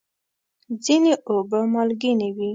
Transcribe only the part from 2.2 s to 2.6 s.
وي.